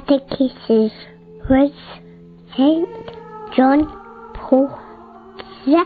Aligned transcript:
catechesis 0.00 0.92
was 1.48 1.72
Saint 2.54 2.88
John 3.56 3.86
Paul 4.34 4.68
II. 5.66 5.84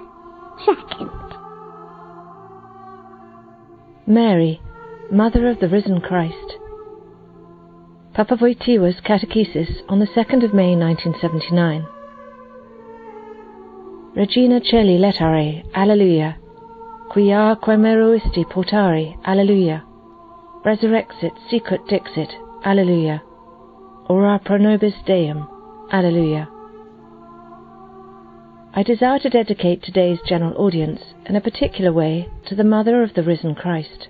Mary, 4.07 4.61
Mother 5.13 5.49
of 5.49 5.61
the 5.61 5.69
Risen 5.69 6.01
Christ. 6.01 6.35
Papa 8.15 8.37
Wojtyła's 8.37 9.01
Catechesis 9.07 9.83
on 9.89 10.01
the 10.01 10.07
2nd 10.07 10.45
of 10.45 10.53
May 10.53 10.75
1979. 10.75 11.87
Regina 14.17 14.61
Caeli 14.61 14.99
laetare, 14.99 15.63
Alleluia. 15.73 16.37
Quia 17.13 17.57
quem 17.63 17.83
meruisti 17.83 18.45
portare, 18.45 19.17
Alleluia. 19.25 19.85
Resurrexit, 20.65 21.33
sicut 21.49 21.87
dixit, 21.89 22.31
Alleluia. 22.65 23.23
Ora 24.11 24.41
pro 24.45 24.57
nobis 24.57 24.95
Deum, 25.07 25.47
Alleluia. 25.93 26.49
I 28.75 28.83
desire 28.83 29.21
to 29.21 29.31
dedicate 29.31 29.85
today's 29.85 30.19
general 30.27 30.61
audience 30.61 31.01
in 31.27 31.37
a 31.37 31.41
particular 31.41 31.93
way 31.93 32.29
to 32.47 32.57
the 32.57 32.65
Mother 32.65 33.05
of 33.05 33.15
the 33.15 33.23
Risen 33.23 33.55
Christ. 33.55 34.09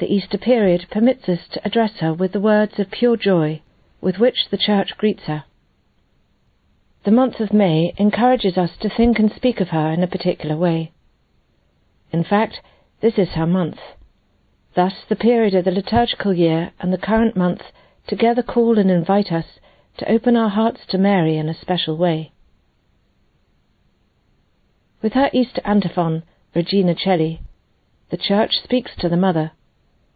The 0.00 0.12
Easter 0.12 0.36
period 0.36 0.88
permits 0.90 1.28
us 1.28 1.46
to 1.52 1.64
address 1.64 1.92
her 2.00 2.12
with 2.12 2.32
the 2.32 2.40
words 2.40 2.76
of 2.80 2.90
pure 2.90 3.16
joy 3.16 3.62
with 4.00 4.18
which 4.18 4.48
the 4.50 4.58
Church 4.58 4.98
greets 4.98 5.22
her. 5.26 5.44
The 7.04 7.12
month 7.12 7.38
of 7.38 7.52
May 7.52 7.94
encourages 7.98 8.58
us 8.58 8.72
to 8.80 8.88
think 8.88 9.20
and 9.20 9.30
speak 9.30 9.60
of 9.60 9.68
her 9.68 9.92
in 9.92 10.02
a 10.02 10.08
particular 10.08 10.56
way. 10.56 10.90
In 12.10 12.24
fact, 12.24 12.56
this 13.00 13.16
is 13.16 13.28
her 13.36 13.46
month. 13.46 13.78
Thus, 14.74 15.04
the 15.08 15.14
period 15.14 15.54
of 15.54 15.64
the 15.64 15.70
liturgical 15.70 16.34
year 16.34 16.72
and 16.80 16.92
the 16.92 16.98
current 16.98 17.36
month 17.36 17.62
together 18.06 18.42
call 18.42 18.78
and 18.78 18.90
invite 18.90 19.32
us 19.32 19.46
to 19.98 20.10
open 20.10 20.36
our 20.36 20.50
hearts 20.50 20.80
to 20.88 20.98
Mary 20.98 21.36
in 21.36 21.48
a 21.48 21.60
special 21.60 21.96
way. 21.96 22.32
With 25.02 25.12
her 25.12 25.30
Easter 25.32 25.60
antiphon, 25.64 26.22
Regina 26.54 26.94
Caeli, 26.94 27.40
the 28.10 28.16
Church 28.16 28.52
speaks 28.62 28.92
to 28.98 29.08
the 29.08 29.16
Mother 29.16 29.52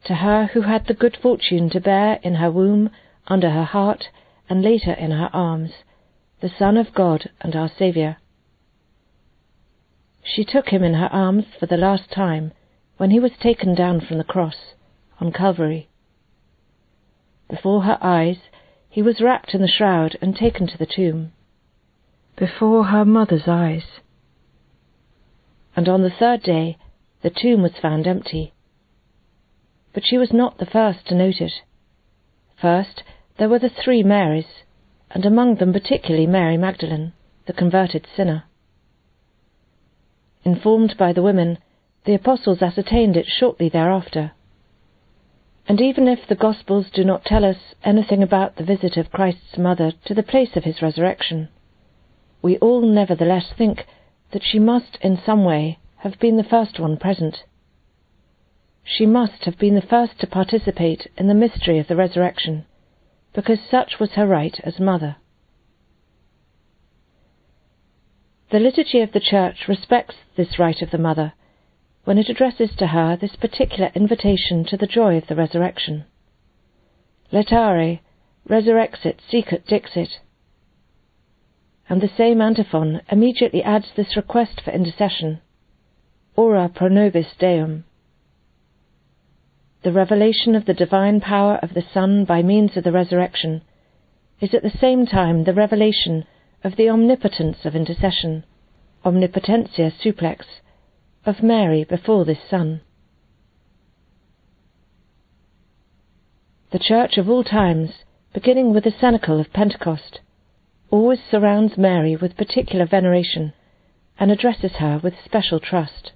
to 0.04 0.14
her 0.16 0.46
who 0.52 0.62
had 0.62 0.86
the 0.86 0.94
good 0.94 1.16
fortune 1.20 1.68
to 1.70 1.80
bear 1.80 2.18
in 2.22 2.36
her 2.36 2.50
womb, 2.50 2.90
under 3.26 3.50
her 3.50 3.64
heart, 3.64 4.04
and 4.48 4.62
later 4.62 4.92
in 4.92 5.10
her 5.10 5.28
arms, 5.32 5.70
the 6.40 6.48
Son 6.48 6.76
of 6.76 6.94
God 6.94 7.30
and 7.40 7.54
our 7.54 7.70
Saviour. 7.78 8.16
She 10.22 10.44
took 10.44 10.68
him 10.68 10.82
in 10.82 10.94
her 10.94 11.12
arms 11.12 11.46
for 11.58 11.66
the 11.66 11.76
last 11.76 12.10
time 12.10 12.52
when 12.96 13.10
he 13.10 13.20
was 13.20 13.32
taken 13.40 13.74
down 13.74 14.00
from 14.00 14.18
the 14.18 14.24
cross 14.24 14.74
on 15.20 15.32
Calvary. 15.32 15.87
Before 17.48 17.82
her 17.82 17.98
eyes, 18.00 18.38
he 18.88 19.02
was 19.02 19.20
wrapped 19.20 19.54
in 19.54 19.62
the 19.62 19.68
shroud 19.68 20.16
and 20.20 20.36
taken 20.36 20.66
to 20.66 20.78
the 20.78 20.86
tomb. 20.86 21.32
Before 22.36 22.84
her 22.84 23.04
mother's 23.04 23.48
eyes. 23.48 24.00
And 25.74 25.88
on 25.88 26.02
the 26.02 26.10
third 26.10 26.42
day, 26.42 26.78
the 27.22 27.30
tomb 27.30 27.62
was 27.62 27.76
found 27.78 28.06
empty 28.06 28.52
but 29.98 30.04
she 30.06 30.16
was 30.16 30.32
not 30.32 30.58
the 30.58 30.66
first 30.66 31.06
to 31.06 31.14
note 31.14 31.40
it. 31.40 31.52
First, 32.60 33.02
there 33.36 33.48
were 33.48 33.58
the 33.58 33.68
three 33.68 34.04
Marys, 34.04 34.62
and 35.10 35.26
among 35.26 35.56
them 35.56 35.72
particularly 35.72 36.24
Mary 36.24 36.56
Magdalene, 36.56 37.12
the 37.46 37.52
converted 37.52 38.06
sinner. 38.14 38.44
Informed 40.44 40.96
by 40.96 41.12
the 41.12 41.22
women, 41.22 41.58
the 42.04 42.14
apostles 42.14 42.62
ascertained 42.62 43.16
it 43.16 43.26
shortly 43.26 43.68
thereafter. 43.68 44.30
And 45.68 45.80
even 45.80 46.08
if 46.08 46.26
the 46.26 46.34
Gospels 46.34 46.86
do 46.92 47.04
not 47.04 47.24
tell 47.24 47.44
us 47.44 47.58
anything 47.84 48.22
about 48.22 48.56
the 48.56 48.64
visit 48.64 48.96
of 48.96 49.12
Christ's 49.12 49.58
mother 49.58 49.92
to 50.06 50.14
the 50.14 50.22
place 50.22 50.56
of 50.56 50.64
his 50.64 50.82
resurrection, 50.82 51.50
we 52.42 52.56
all 52.58 52.80
nevertheless 52.80 53.52
think 53.56 53.84
that 54.32 54.42
she 54.42 54.58
must 54.58 54.98
in 55.02 55.20
some 55.24 55.44
way 55.44 55.78
have 55.98 56.18
been 56.18 56.36
the 56.36 56.42
first 56.44 56.80
one 56.80 56.96
present 56.96 57.44
she 58.88 59.04
must 59.04 59.44
have 59.44 59.58
been 59.58 59.74
the 59.74 59.82
first 59.82 60.18
to 60.18 60.26
participate 60.26 61.08
in 61.18 61.28
the 61.28 61.34
mystery 61.34 61.78
of 61.78 61.88
the 61.88 61.96
resurrection, 61.96 62.64
because 63.34 63.58
such 63.70 64.00
was 64.00 64.12
her 64.12 64.26
right 64.26 64.58
as 64.64 64.80
mother. 64.80 65.16
The 68.50 68.58
liturgy 68.58 69.02
of 69.02 69.12
the 69.12 69.20
Church 69.20 69.68
respects 69.68 70.16
this 70.36 70.58
right 70.58 70.80
of 70.80 70.90
the 70.90 70.96
mother 70.96 71.34
when 72.04 72.18
it 72.18 72.28
addresses 72.28 72.70
to 72.76 72.88
her 72.88 73.16
this 73.16 73.36
particular 73.36 73.90
invitation 73.94 74.64
to 74.64 74.76
the 74.76 74.86
joy 74.86 75.16
of 75.16 75.26
the 75.26 75.36
resurrection. 75.36 76.04
Laetare, 77.32 78.00
resurrexit, 78.48 79.18
sicut 79.30 79.66
dixit. 79.66 80.20
And 81.88 82.00
the 82.00 82.10
same 82.16 82.40
antiphon 82.40 83.02
immediately 83.10 83.62
adds 83.62 83.86
this 83.96 84.16
request 84.16 84.60
for 84.64 84.70
intercession. 84.70 85.40
Ora 86.36 86.68
pro 86.68 86.88
nobis 86.88 87.36
Deum 87.38 87.84
the 89.84 89.92
revelation 89.92 90.56
of 90.56 90.64
the 90.64 90.74
divine 90.74 91.20
power 91.20 91.54
of 91.62 91.72
the 91.72 91.84
Son 91.94 92.24
by 92.24 92.42
means 92.42 92.76
of 92.76 92.82
the 92.82 92.92
resurrection, 92.92 93.62
is 94.40 94.52
at 94.52 94.62
the 94.62 94.76
same 94.80 95.06
time 95.06 95.44
the 95.44 95.54
revelation 95.54 96.24
of 96.64 96.74
the 96.76 96.88
omnipotence 96.88 97.64
of 97.64 97.76
intercession, 97.76 98.44
omnipotentia 99.04 99.92
supplex, 100.02 100.44
of 101.28 101.42
Mary 101.42 101.84
before 101.84 102.24
this 102.24 102.38
Son. 102.48 102.80
The 106.72 106.78
Church 106.78 107.16
of 107.16 107.28
all 107.28 107.44
times, 107.44 107.90
beginning 108.32 108.72
with 108.72 108.84
the 108.84 108.90
Cenacle 108.90 109.40
of 109.40 109.52
Pentecost, 109.52 110.20
always 110.90 111.20
surrounds 111.30 111.78
Mary 111.78 112.16
with 112.16 112.36
particular 112.36 112.86
veneration 112.86 113.52
and 114.18 114.30
addresses 114.30 114.72
her 114.78 115.00
with 115.02 115.14
special 115.24 115.60
trust. 115.60 116.12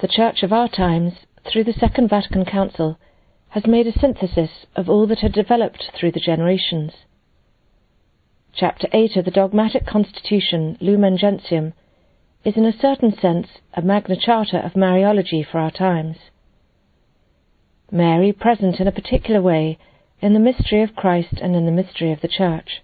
The 0.00 0.08
Church 0.08 0.42
of 0.42 0.52
our 0.52 0.68
times 0.68 1.14
through 1.50 1.64
the 1.64 1.72
Second 1.72 2.10
Vatican 2.10 2.44
Council, 2.44 2.98
has 3.50 3.66
made 3.66 3.86
a 3.86 3.98
synthesis 3.98 4.66
of 4.76 4.88
all 4.88 5.06
that 5.06 5.20
had 5.20 5.32
developed 5.32 5.90
through 5.94 6.12
the 6.12 6.20
generations. 6.20 6.92
Chapter 8.52 8.88
8 8.92 9.16
of 9.16 9.24
the 9.24 9.30
dogmatic 9.30 9.86
constitution 9.86 10.76
Lumen 10.80 11.16
Gentium 11.16 11.72
is 12.48 12.56
in 12.56 12.64
a 12.64 12.80
certain 12.80 13.14
sense 13.20 13.46
a 13.74 13.82
Magna 13.82 14.16
Charta 14.16 14.64
of 14.64 14.72
Mariology 14.72 15.44
for 15.44 15.58
our 15.58 15.70
times. 15.70 16.16
Mary 17.90 18.32
present 18.32 18.80
in 18.80 18.88
a 18.88 18.92
particular 18.92 19.42
way 19.42 19.76
in 20.22 20.32
the 20.32 20.40
mystery 20.40 20.82
of 20.82 20.96
Christ 20.96 21.34
and 21.42 21.54
in 21.54 21.66
the 21.66 21.72
mystery 21.72 22.10
of 22.10 22.22
the 22.22 22.28
Church. 22.28 22.80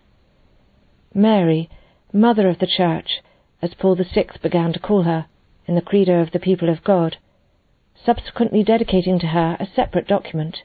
Mary, 1.14 1.70
Mother 2.12 2.46
of 2.50 2.58
the 2.58 2.66
Church, 2.66 3.22
as 3.62 3.72
Paul 3.72 3.96
VI 3.96 4.26
began 4.42 4.74
to 4.74 4.78
call 4.78 5.04
her 5.04 5.24
in 5.66 5.76
the 5.76 5.80
Credo 5.80 6.20
of 6.20 6.32
the 6.32 6.38
people 6.38 6.68
of 6.68 6.84
God, 6.84 7.16
subsequently 8.04 8.62
dedicating 8.62 9.18
to 9.20 9.28
her 9.28 9.56
a 9.58 9.66
separate 9.74 10.06
document, 10.06 10.58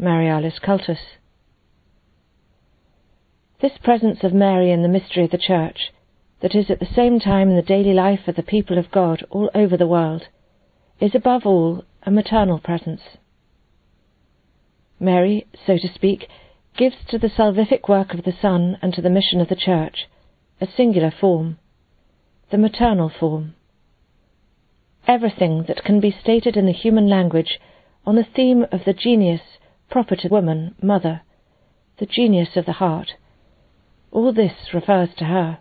Marialis 0.00 0.60
Cultus. 0.60 0.98
This 3.60 3.78
presence 3.84 4.24
of 4.24 4.34
Mary 4.34 4.72
in 4.72 4.82
the 4.82 4.88
mystery 4.88 5.26
of 5.26 5.30
the 5.30 5.38
Church, 5.38 5.92
that 6.42 6.54
is 6.54 6.70
at 6.70 6.80
the 6.80 6.94
same 6.94 7.18
time 7.18 7.48
in 7.48 7.56
the 7.56 7.62
daily 7.62 7.94
life 7.94 8.28
of 8.28 8.36
the 8.36 8.42
people 8.42 8.76
of 8.76 8.90
God 8.90 9.24
all 9.30 9.50
over 9.54 9.76
the 9.76 9.86
world, 9.86 10.24
is 11.00 11.14
above 11.14 11.46
all 11.46 11.84
a 12.02 12.10
maternal 12.10 12.58
presence. 12.58 13.02
Mary, 15.00 15.46
so 15.66 15.78
to 15.78 15.88
speak, 15.94 16.28
gives 16.76 16.96
to 17.08 17.18
the 17.18 17.28
salvific 17.28 17.88
work 17.88 18.12
of 18.12 18.24
the 18.24 18.34
Son 18.40 18.76
and 18.82 18.92
to 18.92 19.00
the 19.00 19.10
mission 19.10 19.40
of 19.40 19.48
the 19.48 19.56
Church 19.56 20.08
a 20.60 20.66
singular 20.76 21.10
form, 21.10 21.58
the 22.50 22.58
maternal 22.58 23.08
form 23.08 23.54
everything 25.06 25.64
that 25.66 25.84
can 25.84 26.00
be 26.00 26.14
stated 26.22 26.56
in 26.56 26.66
the 26.66 26.72
human 26.72 27.08
language 27.08 27.58
on 28.06 28.16
the 28.16 28.26
theme 28.34 28.64
of 28.72 28.80
the 28.84 28.92
genius 28.92 29.40
proper 29.90 30.16
to 30.16 30.28
woman, 30.28 30.74
mother, 30.82 31.22
the 31.98 32.06
genius 32.06 32.56
of 32.56 32.66
the 32.66 32.72
heart. 32.72 33.12
All 34.10 34.32
this 34.32 34.72
refers 34.72 35.10
to 35.18 35.24
her. 35.24 35.58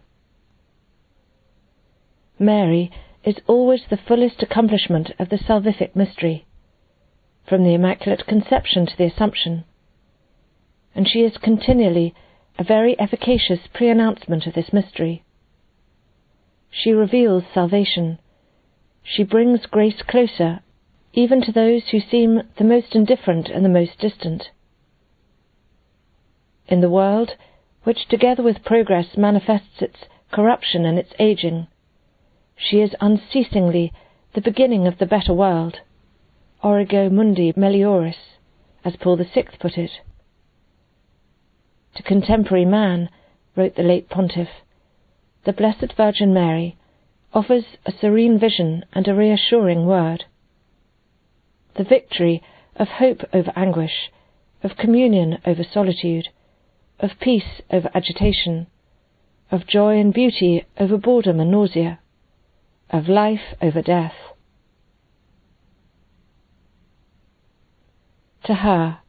Mary 2.41 2.91
is 3.23 3.35
always 3.47 3.81
the 3.89 3.97
fullest 3.97 4.43
accomplishment 4.43 5.11
of 5.19 5.29
the 5.29 5.37
salvific 5.37 5.95
mystery, 5.95 6.45
from 7.47 7.63
the 7.63 7.73
Immaculate 7.73 8.25
Conception 8.27 8.85
to 8.85 8.97
the 8.97 9.05
Assumption, 9.05 9.63
and 10.93 11.07
she 11.07 11.19
is 11.21 11.37
continually 11.37 12.13
a 12.59 12.63
very 12.63 12.99
efficacious 12.99 13.67
pre 13.73 13.89
announcement 13.89 14.45
of 14.45 14.53
this 14.53 14.73
mystery. 14.73 15.23
She 16.69 16.91
reveals 16.91 17.43
salvation 17.53 18.19
she 19.03 19.23
brings 19.23 19.65
grace 19.65 20.01
closer, 20.03 20.59
even 21.13 21.41
to 21.41 21.51
those 21.51 21.89
who 21.89 21.99
seem 21.99 22.43
the 22.57 22.63
most 22.63 22.95
indifferent 22.95 23.49
and 23.49 23.65
the 23.65 23.69
most 23.69 23.97
distant. 23.97 24.51
In 26.67 26.81
the 26.81 26.89
world, 26.89 27.35
which 27.83 28.07
together 28.07 28.43
with 28.43 28.63
progress 28.63 29.17
manifests 29.17 29.81
its 29.81 30.05
corruption 30.31 30.85
and 30.85 30.99
its 30.99 31.13
aging, 31.17 31.67
she 32.69 32.79
is 32.79 32.95
unceasingly 33.01 33.91
the 34.33 34.41
beginning 34.41 34.85
of 34.85 34.97
the 34.99 35.05
better 35.05 35.33
world, 35.33 35.79
origo 36.63 37.09
mundi 37.09 37.51
melioris, 37.53 38.37
as 38.85 38.95
Paul 38.97 39.17
VI 39.17 39.47
put 39.59 39.77
it. 39.77 39.91
to 41.95 42.03
contemporary 42.03 42.65
man, 42.65 43.09
wrote 43.55 43.75
the 43.75 43.83
late 43.83 44.09
pontiff, 44.09 44.49
the 45.43 45.53
Blessed 45.53 45.93
Virgin 45.97 46.33
Mary 46.33 46.77
offers 47.33 47.65
a 47.85 47.91
serene 47.91 48.37
vision 48.37 48.85
and 48.93 49.07
a 49.07 49.15
reassuring 49.15 49.85
word. 49.85 50.25
The 51.75 51.83
victory 51.83 52.43
of 52.75 52.87
hope 52.87 53.21
over 53.33 53.51
anguish, 53.55 54.11
of 54.63 54.77
communion 54.77 55.39
over 55.45 55.63
solitude, 55.63 56.29
of 56.99 57.19
peace 57.19 57.61
over 57.71 57.89
agitation, 57.95 58.67
of 59.49 59.65
joy 59.65 59.99
and 59.99 60.13
beauty 60.13 60.65
over 60.79 60.97
boredom 60.97 61.39
and 61.39 61.49
nausea, 61.49 61.99
of 62.91 63.07
life 63.07 63.55
over 63.61 63.81
death. 63.81 64.13
To 68.45 68.55
her, 68.55 68.99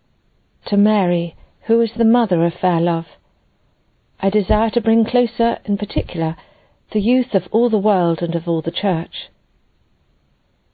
to 0.67 0.76
Mary, 0.76 1.37
who 1.67 1.81
is 1.81 1.90
the 1.96 2.05
mother 2.05 2.44
of 2.44 2.55
fair 2.55 2.81
love, 2.81 3.06
I 4.20 4.31
desire 4.31 4.70
to 4.70 4.81
bring 4.81 5.05
closer, 5.05 5.58
in 5.64 5.76
particular, 5.76 6.37
the 6.93 7.00
youth 7.00 7.34
of 7.34 7.49
all 7.50 7.69
the 7.69 7.79
world 7.79 8.20
and 8.23 8.34
of 8.34 8.46
all 8.46 8.62
the 8.62 8.70
Church. 8.70 9.31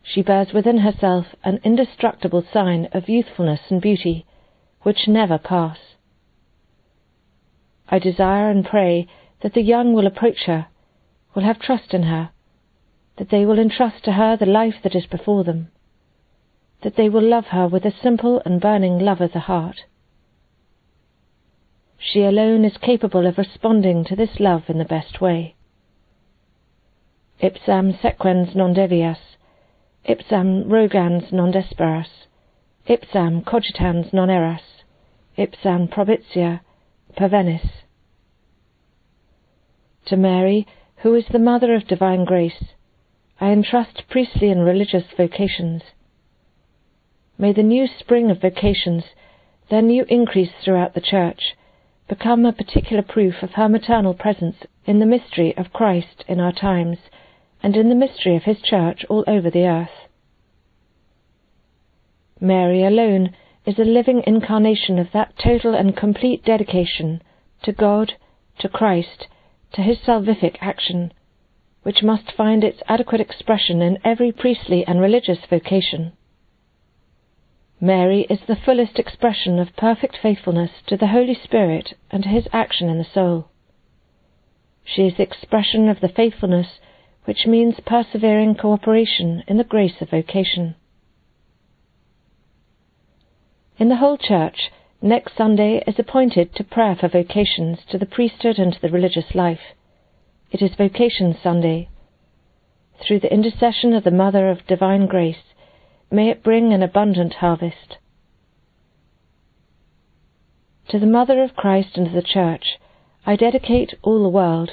She 0.03 0.23
bears 0.23 0.53
within 0.53 0.79
herself 0.79 1.27
an 1.45 1.61
indestructible 1.65 2.45
sign 2.53 2.89
of 2.93 3.09
youthfulness 3.09 3.61
and 3.71 3.81
beauty, 3.81 4.27
which 4.83 5.09
never 5.09 5.39
pass. 5.39 5.79
I 7.89 7.99
desire 7.99 8.51
and 8.51 8.67
pray 8.67 9.07
that 9.43 9.55
the 9.55 9.63
young 9.63 9.95
will 9.95 10.07
approach 10.07 10.45
her, 10.47 10.67
will 11.35 11.45
have 11.45 11.59
trust 11.59 11.95
in 11.95 12.03
her, 12.03 12.31
that 13.19 13.31
they 13.31 13.45
will 13.45 13.59
entrust 13.59 14.05
to 14.05 14.13
her 14.13 14.37
the 14.37 14.47
life 14.47 14.77
that 14.83 14.95
is 14.95 15.07
before 15.07 15.45
them, 15.45 15.69
that 16.83 16.97
they 16.97 17.09
will 17.09 17.23
love 17.23 17.47
her 17.47 17.67
with 17.67 17.85
a 17.85 17.93
simple 18.03 18.41
and 18.45 18.61
burning 18.61 18.99
love 18.99 19.21
of 19.21 19.33
the 19.33 19.41
heart. 19.41 19.81
She 21.99 22.23
alone 22.23 22.65
is 22.65 22.77
capable 22.81 23.27
of 23.27 23.37
responding 23.37 24.05
to 24.05 24.15
this 24.15 24.39
love 24.39 24.63
in 24.69 24.79
the 24.79 24.85
best 24.85 25.21
way. 25.21 25.57
Ipsam 27.43 28.01
sequens 28.01 28.55
non 28.55 28.73
devias, 28.73 29.19
ipsam 30.09 30.67
rogans 30.67 31.33
non 31.33 31.53
desperas, 31.53 32.27
ipsam 32.89 33.45
cogitans 33.45 34.13
non 34.13 34.29
erras, 34.29 34.63
ipsam 35.37 35.93
propitia 35.93 36.61
pervenis. 37.17 37.69
To 40.07 40.17
Mary, 40.17 40.67
who 40.99 41.15
is 41.15 41.25
the 41.33 41.39
Mother 41.39 41.75
of 41.75 41.87
Divine 41.87 42.25
Grace, 42.25 42.65
I 43.41 43.51
entrust 43.51 44.09
priestly 44.09 44.51
and 44.51 44.65
religious 44.65 45.05
vocations. 45.17 45.83
May 47.39 47.53
the 47.53 47.63
new 47.63 47.87
spring 47.87 48.31
of 48.31 48.41
vocations, 48.41 49.05
their 49.71 49.83
new 49.83 50.05
increase 50.09 50.51
throughout 50.65 50.95
the 50.95 51.01
Church, 51.01 51.55
become 52.09 52.45
a 52.45 52.53
particular 52.53 53.03
proof 53.03 53.43
of 53.43 53.53
her 53.53 53.69
maternal 53.69 54.15
presence 54.15 54.57
in 54.87 54.99
the 54.99 55.07
mystery 55.07 55.57
of 55.57 55.73
Christ 55.73 56.25
in 56.27 56.41
our 56.41 56.53
times 56.53 56.99
and 57.63 57.77
in 57.77 57.89
the 57.89 57.95
mystery 57.95 58.35
of 58.35 58.43
his 58.43 58.61
Church 58.61 59.05
all 59.09 59.25
over 59.29 59.51
the 59.51 59.67
earth. 59.67 60.09
Mary 62.41 62.85
alone 62.85 63.35
is 63.67 63.79
a 63.79 63.85
living 63.85 64.23
incarnation 64.27 64.99
of 64.99 65.13
that 65.13 65.35
total 65.39 65.75
and 65.75 65.97
complete 65.97 66.45
dedication 66.45 67.23
to 67.63 67.73
God, 67.73 68.15
to 68.59 68.69
Christ, 68.69 69.29
to 69.75 69.83
his 69.83 69.99
salvific 69.99 70.57
action, 70.61 71.13
which 71.83 72.03
must 72.03 72.33
find 72.33 72.65
its 72.65 72.83
adequate 72.89 73.21
expression 73.21 73.81
in 73.81 73.99
every 74.05 74.33
priestly 74.33 74.85
and 74.87 75.01
religious 75.01 75.39
vocation. 75.49 76.13
Mary 77.81 78.27
is 78.29 78.41
the 78.47 78.57
fullest 78.57 78.99
expression 78.99 79.59
of 79.59 79.77
perfect 79.77 80.17
faithfulness 80.21 80.71
to 80.87 80.97
the 80.97 81.09
Holy 81.09 81.35
Spirit 81.35 81.95
and 82.11 82.25
to 82.25 82.29
his 82.29 82.49
action 82.53 82.89
in 82.89 82.99
the 82.99 83.05
soul. 83.05 83.49
She 84.85 85.03
is 85.03 85.17
the 85.17 85.23
expression 85.23 85.89
of 85.89 86.01
the 86.01 86.09
faithfulness 86.09 86.81
which 87.25 87.47
means 87.47 87.79
persevering 87.85 88.55
cooperation 88.55 89.45
in 89.47 89.59
the 89.59 89.65
grace 89.65 90.01
of 90.01 90.11
vocation. 90.11 90.75
In 93.79 93.91
the 93.91 93.97
whole 93.97 94.17
Church, 94.17 94.71
next 95.01 95.37
Sunday 95.37 95.85
is 95.87 95.99
appointed 95.99 96.55
to 96.57 96.65
prayer 96.65 96.97
for 96.97 97.07
vocations 97.07 97.79
to 97.91 97.99
the 97.99 98.07
priesthood 98.07 98.59
and 98.59 98.73
to 98.73 98.81
the 98.81 98.89
religious 98.89 99.35
life. 99.35 99.61
It 100.51 100.63
is 100.63 100.75
Vocation 100.77 101.37
Sunday. 101.43 101.91
Through 103.03 103.21
the 103.21 103.33
intercession 103.33 103.93
of 103.93 104.03
the 104.03 104.11
Mother 104.11 104.49
of 104.49 104.67
Divine 104.67 105.07
Grace, 105.07 105.53
May 106.11 106.31
it 106.31 106.43
bring 106.43 106.73
an 106.73 106.83
abundant 106.83 107.35
harvest. 107.35 107.99
To 110.89 110.99
the 110.99 111.07
Mother 111.07 111.43
of 111.43 111.55
Christ 111.55 111.99
and 111.99 112.17
the 112.17 112.23
Church, 112.23 112.79
I 113.27 113.37
dedicate 113.37 113.93
all 114.01 114.23
the 114.23 114.31
world, 114.31 114.71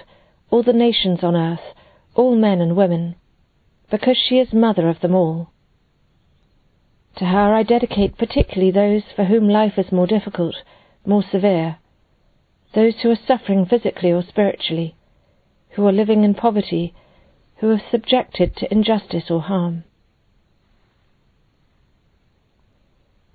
all 0.49 0.63
the 0.63 0.71
nations 0.71 1.19
on 1.23 1.35
earth, 1.35 1.75
all 2.15 2.37
men 2.37 2.61
and 2.61 2.77
women, 2.77 3.15
because 3.91 4.15
she 4.17 4.39
is 4.39 4.53
Mother 4.53 4.87
of 4.87 5.01
them 5.01 5.13
all. 5.13 5.49
To 7.17 7.25
her 7.25 7.53
I 7.53 7.63
dedicate 7.63 8.17
particularly 8.17 8.71
those 8.71 9.03
for 9.13 9.25
whom 9.25 9.49
life 9.49 9.77
is 9.77 9.91
more 9.91 10.07
difficult, 10.07 10.55
more 11.05 11.23
severe, 11.29 11.79
those 12.73 13.01
who 13.01 13.11
are 13.11 13.27
suffering 13.27 13.65
physically 13.65 14.13
or 14.13 14.23
spiritually, 14.23 14.95
who 15.75 15.85
are 15.85 15.91
living 15.91 16.23
in 16.23 16.33
poverty, 16.33 16.93
who 17.57 17.69
are 17.69 17.81
subjected 17.91 18.55
to 18.55 18.71
injustice 18.71 19.29
or 19.29 19.41
harm. 19.41 19.83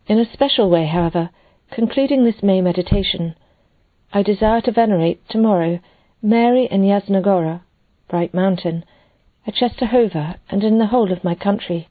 In 0.07 0.19
a 0.19 0.33
special 0.33 0.69
way, 0.69 0.87
however, 0.87 1.31
concluding 1.71 2.25
this 2.25 2.43
May 2.43 2.61
meditation, 2.61 3.35
I 4.13 4.23
desire 4.23 4.61
to 4.63 4.73
venerate 4.73 5.21
tomorrow 5.29 5.79
Mary 6.21 6.67
in 6.71 6.83
Jasna 6.83 7.23
Góra, 7.25 7.63
Bright 8.09 8.35
Mountain, 8.35 8.85
at 9.47 9.55
Czestochowa, 9.55 10.39
and 10.49 10.65
in 10.65 10.79
the 10.79 10.87
whole 10.87 11.13
of 11.13 11.23
my 11.23 11.35
country. 11.35 11.89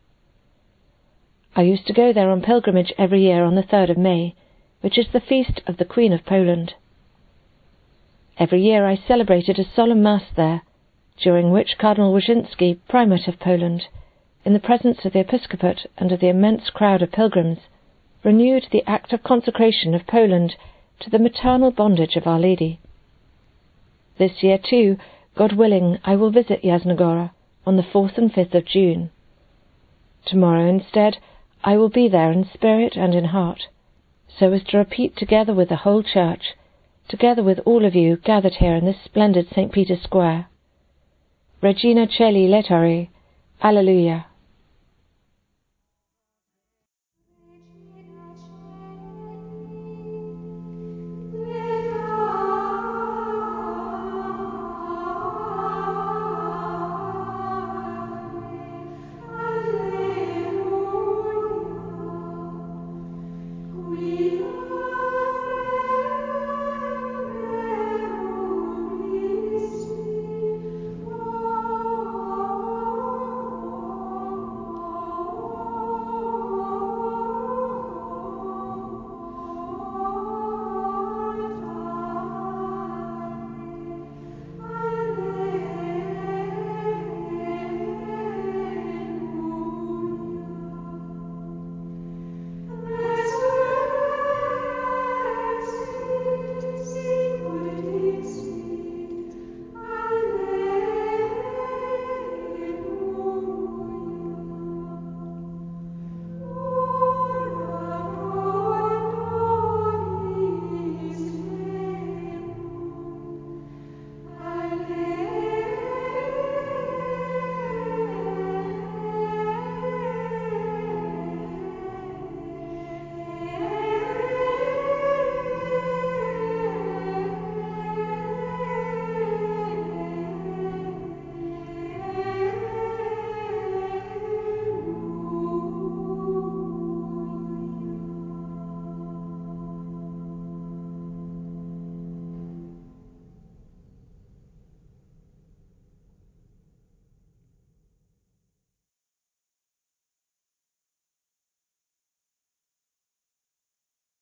I 1.56 1.62
used 1.62 1.88
to 1.88 1.94
go 1.94 2.12
there 2.12 2.30
on 2.30 2.42
pilgrimage 2.42 2.94
every 2.98 3.24
year 3.24 3.44
on 3.44 3.56
the 3.56 3.64
3rd 3.64 3.92
of 3.92 3.98
May, 3.98 4.36
which 4.82 4.98
is 4.98 5.08
the 5.14 5.22
feast 5.22 5.62
of 5.66 5.78
the 5.78 5.86
Queen 5.86 6.14
of 6.14 6.26
Poland. 6.26 6.74
Every 8.40 8.62
year 8.62 8.88
I 8.88 8.96
celebrated 8.96 9.60
a 9.60 9.66
solemn 9.76 10.02
Mass 10.02 10.24
there, 10.38 10.62
during 11.22 11.52
which 11.52 11.78
Cardinal 11.78 12.14
Wyszynski, 12.14 12.80
Primate 12.88 13.28
of 13.28 13.38
Poland, 13.38 13.90
in 14.46 14.54
the 14.54 14.62
presence 14.62 15.04
of 15.04 15.12
the 15.12 15.20
Episcopate 15.20 15.88
and 15.98 16.14
of 16.14 16.22
the 16.22 16.30
immense 16.30 16.70
crowd 16.70 17.02
of 17.02 17.12
pilgrims, 17.12 17.60
renewed 18.24 18.68
the 18.72 18.90
act 18.90 19.12
of 19.12 19.24
consecration 19.24 19.94
of 19.94 20.08
Poland 20.08 20.56
to 21.02 21.10
the 21.10 21.20
maternal 21.20 21.70
bondage 21.70 22.16
of 22.16 22.26
Our 22.26 22.40
Lady. 22.40 22.80
This 24.18 24.42
year, 24.42 24.58
too, 24.58 24.96
God 25.36 25.52
willing, 25.52 26.00
I 26.06 26.16
will 26.16 26.32
visit 26.32 26.64
Jasna 26.64 26.98
Góra 26.98 27.32
on 27.66 27.76
the 27.76 27.84
4th 27.84 28.18
and 28.18 28.32
5th 28.32 28.56
of 28.56 28.66
June. 28.66 29.12
Tomorrow, 30.26 30.66
instead, 30.66 31.18
I 31.62 31.76
will 31.76 31.90
be 31.90 32.08
there 32.08 32.32
in 32.32 32.50
spirit 32.54 32.96
and 32.96 33.14
in 33.14 33.26
heart, 33.26 33.68
so 34.30 34.54
as 34.54 34.64
to 34.70 34.78
repeat 34.78 35.18
together 35.18 35.54
with 35.54 35.68
the 35.68 35.84
whole 35.84 36.04
Church, 36.04 36.56
together 37.10 37.44
with 37.44 37.60
all 37.66 37.84
of 37.84 37.96
you 37.96 38.16
gathered 38.18 38.56
here 38.56 38.76
in 38.76 38.86
this 38.86 39.02
splendid 39.04 39.48
St. 39.50 39.74
Peter's 39.74 40.02
Square. 40.02 40.48
Regina 41.62 42.08
Caeli 42.08 42.48
laetare, 42.48 43.10
Alleluia. 43.62 44.29